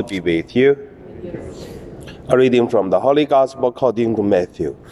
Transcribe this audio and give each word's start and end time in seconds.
Lord 0.00 0.08
be 0.08 0.20
with 0.20 0.56
you. 0.56 0.88
A 2.28 2.36
reading 2.36 2.68
from 2.70 2.88
the 2.88 2.98
Holy 2.98 3.26
Gospel 3.26 3.68
according 3.68 4.16
to 4.16 4.22
Matthew. 4.22 4.74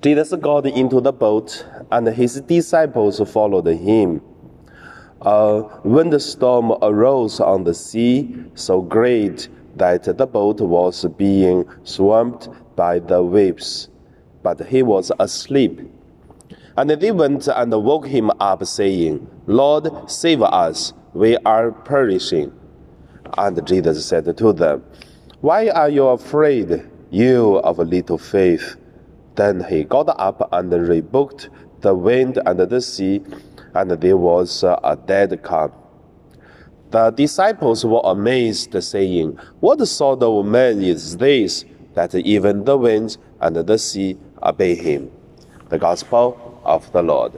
Jesus 0.00 0.32
got 0.34 0.66
into 0.66 1.00
the 1.00 1.12
boat, 1.12 1.66
and 1.90 2.06
his 2.06 2.40
disciples 2.42 3.20
followed 3.32 3.66
him. 3.66 4.22
Uh, 5.20 5.62
when 5.82 6.10
the 6.10 6.20
storm 6.20 6.72
arose 6.82 7.40
on 7.40 7.64
the 7.64 7.74
sea, 7.74 8.36
so 8.54 8.80
great 8.80 9.48
that 9.74 10.04
the 10.04 10.26
boat 10.26 10.60
was 10.60 11.04
being 11.16 11.64
swamped 11.82 12.48
by 12.76 13.00
the 13.00 13.20
waves. 13.20 13.88
But 14.44 14.68
he 14.68 14.84
was 14.84 15.10
asleep. 15.18 15.80
And 16.80 16.88
they 16.88 17.12
went 17.12 17.46
and 17.46 17.84
woke 17.84 18.06
him 18.06 18.30
up, 18.40 18.64
saying, 18.64 19.28
Lord, 19.46 20.10
save 20.10 20.40
us, 20.40 20.94
we 21.12 21.36
are 21.44 21.72
perishing. 21.72 22.58
And 23.36 23.66
Jesus 23.66 24.06
said 24.06 24.34
to 24.34 24.52
them, 24.54 24.82
Why 25.42 25.68
are 25.68 25.90
you 25.90 26.06
afraid, 26.06 26.88
you 27.10 27.56
of 27.56 27.80
little 27.80 28.16
faith? 28.16 28.76
Then 29.34 29.62
he 29.62 29.84
got 29.84 30.08
up 30.18 30.48
and 30.54 30.72
rebuked 30.72 31.50
the 31.82 31.94
wind 31.94 32.38
and 32.46 32.58
the 32.58 32.80
sea, 32.80 33.20
and 33.74 33.90
there 33.90 34.16
was 34.16 34.62
a 34.62 34.98
dead 35.04 35.38
calm. 35.42 35.72
The 36.92 37.10
disciples 37.10 37.84
were 37.84 38.00
amazed, 38.04 38.82
saying, 38.82 39.38
What 39.60 39.86
sort 39.86 40.22
of 40.22 40.46
man 40.46 40.80
is 40.80 41.18
this, 41.18 41.66
that 41.92 42.14
even 42.14 42.64
the 42.64 42.78
winds 42.78 43.18
and 43.38 43.54
the 43.54 43.76
sea 43.76 44.16
obey 44.42 44.76
him? 44.76 45.10
The 45.70 45.78
Gospel 45.78 46.60
of 46.64 46.90
the 46.92 47.00
Lord. 47.00 47.32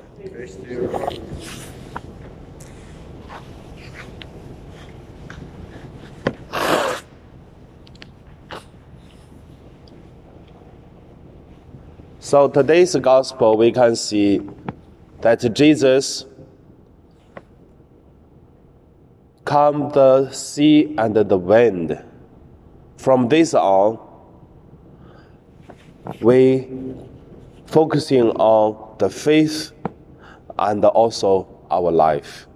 So 12.21 12.49
today's 12.49 12.97
gospel, 12.97 13.59
we 13.59 13.71
can 13.71 13.95
see 13.95 14.41
that 15.21 15.41
Jesus 15.53 16.25
calmed 19.45 19.93
the 19.93 20.31
sea 20.31 20.95
and 20.97 21.15
the 21.15 21.37
wind. 21.37 22.03
From 22.97 23.29
this 23.29 23.53
on, 23.53 23.99
we 26.23 26.69
focusing 27.73 28.29
on 28.33 28.99
the 28.99 29.09
faith 29.09 29.73
and 30.59 30.85
also 30.85 31.49
our 31.71 31.91
life. 31.91 32.47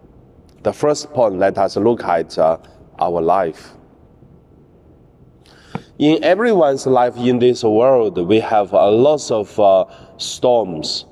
The 0.62 0.72
first 0.72 1.10
point, 1.12 1.38
let 1.38 1.56
us 1.56 1.76
look 1.76 2.04
at 2.04 2.36
uh, 2.38 2.58
our 2.98 3.22
life. 3.22 3.72
In 5.98 6.22
everyone's 6.22 6.86
life 6.86 7.16
in 7.16 7.38
this 7.38 7.64
world, 7.64 8.18
we 8.28 8.40
have 8.40 8.74
a 8.74 8.90
lot 8.90 9.30
of 9.30 9.58
uh, 9.58 9.86
storms. 10.18 11.06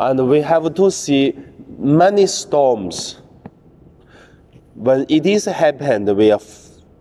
And 0.00 0.26
we 0.30 0.40
have 0.40 0.74
to 0.74 0.90
see 0.90 1.38
many 1.78 2.26
storms. 2.26 3.20
When 4.74 5.04
it 5.10 5.26
is 5.26 5.44
happened, 5.44 6.16
we 6.16 6.30
are 6.30 6.40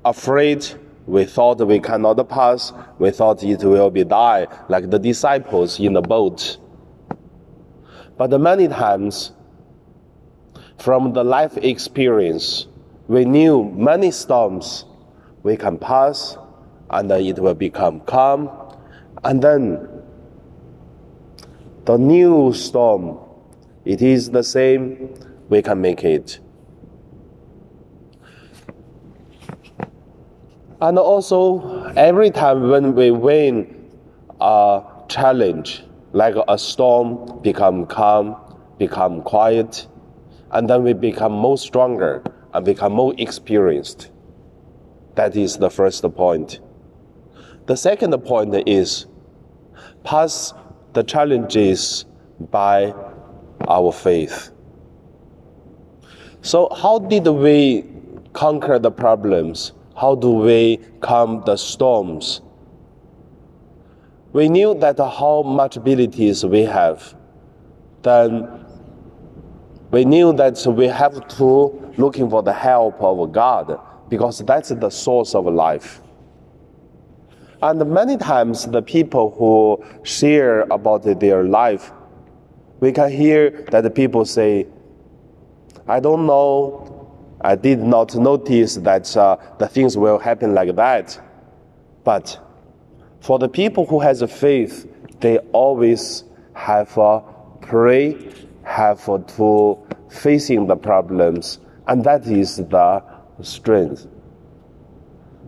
afraid 0.03 0.67
we 1.11 1.25
thought 1.25 1.59
we 1.67 1.77
cannot 1.77 2.17
pass. 2.29 2.71
We 2.97 3.11
thought 3.11 3.43
it 3.43 3.65
will 3.65 3.89
be 3.89 4.05
die, 4.05 4.47
like 4.69 4.89
the 4.89 4.97
disciples 4.97 5.77
in 5.77 5.91
the 5.91 6.01
boat. 6.01 6.57
But 8.17 8.31
many 8.39 8.69
times, 8.69 9.33
from 10.79 11.11
the 11.11 11.25
life 11.25 11.57
experience, 11.57 12.65
we 13.09 13.25
knew 13.25 13.65
many 13.75 14.11
storms 14.11 14.85
we 15.43 15.57
can 15.57 15.77
pass, 15.77 16.37
and 16.89 17.11
then 17.11 17.25
it 17.25 17.39
will 17.39 17.55
become 17.55 17.99
calm, 18.01 18.49
and 19.25 19.41
then 19.41 19.89
the 21.83 21.97
new 21.97 22.53
storm, 22.53 23.19
it 23.83 24.01
is 24.01 24.29
the 24.29 24.43
same, 24.43 25.13
we 25.49 25.61
can 25.61 25.81
make 25.81 26.05
it. 26.05 26.39
And 30.81 30.97
also, 30.97 31.93
every 31.95 32.31
time 32.31 32.69
when 32.69 32.95
we 32.95 33.11
win 33.11 33.91
a 34.39 34.81
challenge, 35.07 35.83
like 36.11 36.35
a 36.47 36.57
storm, 36.57 37.39
become 37.43 37.85
calm, 37.85 38.35
become 38.79 39.21
quiet, 39.21 39.87
and 40.49 40.67
then 40.67 40.83
we 40.83 40.93
become 40.93 41.33
more 41.33 41.59
stronger 41.59 42.23
and 42.51 42.65
become 42.65 42.93
more 42.93 43.13
experienced. 43.19 44.09
That 45.13 45.35
is 45.35 45.57
the 45.57 45.69
first 45.69 46.03
point. 46.15 46.59
The 47.67 47.77
second 47.77 48.17
point 48.25 48.67
is 48.67 49.05
pass 50.03 50.51
the 50.93 51.03
challenges 51.03 52.05
by 52.49 52.95
our 53.67 53.91
faith. 53.91 54.49
So, 56.41 56.69
how 56.75 56.97
did 56.97 57.27
we 57.27 57.85
conquer 58.33 58.79
the 58.79 58.89
problems? 58.89 59.73
How 59.95 60.15
do 60.15 60.31
we 60.31 60.79
calm 60.99 61.43
the 61.45 61.57
storms? 61.57 62.41
We 64.33 64.47
knew 64.47 64.73
that 64.79 64.97
how 64.97 65.43
much 65.43 65.77
abilities 65.77 66.45
we 66.45 66.61
have. 66.61 67.15
Then 68.01 68.65
we 69.91 70.05
knew 70.05 70.33
that 70.33 70.65
we 70.65 70.87
have 70.87 71.27
to 71.37 71.93
looking 71.97 72.29
for 72.29 72.41
the 72.41 72.53
help 72.53 73.01
of 73.01 73.31
God 73.31 73.79
because 74.09 74.39
that's 74.39 74.69
the 74.69 74.89
source 74.89 75.35
of 75.35 75.45
life. 75.45 76.01
And 77.61 77.85
many 77.91 78.17
times 78.17 78.65
the 78.65 78.81
people 78.81 79.31
who 79.37 79.83
share 80.03 80.61
about 80.71 81.03
their 81.03 81.43
life, 81.43 81.91
we 82.79 82.91
can 82.91 83.11
hear 83.11 83.65
that 83.69 83.81
the 83.81 83.89
people 83.89 84.25
say, 84.25 84.65
I 85.87 85.99
don't 85.99 86.25
know 86.25 87.00
I 87.43 87.55
did 87.55 87.79
not 87.79 88.15
notice 88.15 88.75
that 88.75 89.17
uh, 89.17 89.37
the 89.57 89.67
things 89.67 89.97
will 89.97 90.19
happen 90.19 90.53
like 90.53 90.75
that. 90.75 91.19
But 92.03 92.39
for 93.19 93.39
the 93.39 93.49
people 93.49 93.85
who 93.85 93.99
has 93.99 94.21
a 94.21 94.27
faith, 94.27 94.87
they 95.19 95.39
always 95.51 96.23
have 96.53 96.95
uh, 96.97 97.19
pray, 97.61 98.31
have 98.63 99.07
uh, 99.09 99.19
to 99.19 99.77
facing 100.09 100.67
the 100.67 100.75
problems, 100.75 101.59
and 101.87 102.03
that 102.03 102.27
is 102.27 102.57
the 102.57 103.03
strength. 103.41 104.07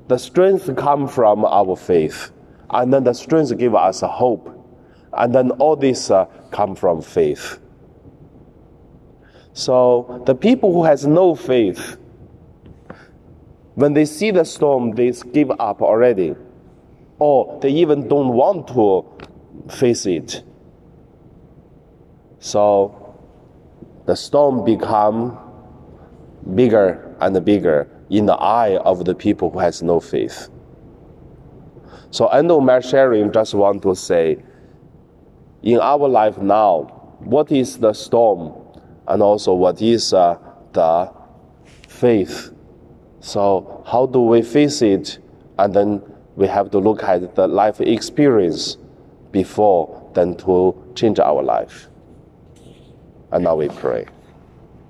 The 0.07 0.17
strength 0.17 0.75
come 0.75 1.07
from 1.07 1.45
our 1.45 1.75
faith, 1.75 2.31
and 2.69 2.91
then 2.91 3.03
the 3.03 3.13
strength 3.13 3.55
give 3.57 3.75
us 3.75 4.01
a 4.01 4.07
hope, 4.07 4.49
and 5.13 5.33
then 5.33 5.51
all 5.51 5.75
this 5.75 6.09
uh, 6.09 6.25
come 6.51 6.75
from 6.75 7.01
faith. 7.01 7.59
So 9.53 10.23
the 10.25 10.35
people 10.35 10.73
who 10.73 10.83
has 10.83 11.05
no 11.05 11.35
faith, 11.35 11.97
when 13.75 13.93
they 13.93 14.05
see 14.05 14.31
the 14.31 14.45
storm, 14.45 14.91
they 14.91 15.11
give 15.11 15.51
up 15.59 15.81
already, 15.81 16.35
or 17.19 17.59
they 17.61 17.69
even 17.69 18.07
don't 18.07 18.29
want 18.29 18.67
to 18.69 19.05
face 19.69 20.05
it. 20.05 20.43
So 22.39 23.15
the 24.05 24.15
storm 24.15 24.65
become 24.65 25.39
bigger 26.55 27.15
and 27.21 27.45
bigger 27.45 27.87
in 28.09 28.25
the 28.25 28.33
eye 28.33 28.77
of 28.77 29.05
the 29.05 29.15
people 29.15 29.49
who 29.51 29.59
has 29.59 29.81
no 29.81 29.99
faith. 29.99 30.49
So 32.09 32.27
end 32.27 32.51
of 32.51 32.61
my 32.63 32.79
sharing, 32.79 33.31
just 33.31 33.53
want 33.53 33.81
to 33.83 33.95
say, 33.95 34.43
in 35.61 35.79
our 35.79 36.07
life 36.07 36.37
now, 36.37 36.83
what 37.19 37.51
is 37.51 37.77
the 37.77 37.93
storm 37.93 38.53
and 39.07 39.21
also 39.21 39.53
what 39.53 39.81
is 39.81 40.13
uh, 40.13 40.37
the 40.73 41.11
faith. 41.87 42.51
So, 43.19 43.83
how 43.87 44.05
do 44.05 44.21
we 44.21 44.41
face 44.41 44.81
it? 44.81 45.19
And 45.57 45.73
then 45.73 46.01
we 46.35 46.47
have 46.47 46.71
to 46.71 46.79
look 46.79 47.03
at 47.03 47.35
the 47.35 47.47
life 47.47 47.79
experience 47.79 48.77
before 49.31 50.11
then 50.13 50.35
to 50.37 50.91
change 50.95 51.19
our 51.19 51.41
life. 51.41 51.87
And 53.31 53.43
now 53.43 53.55
we 53.55 53.69
pray. 53.69 54.05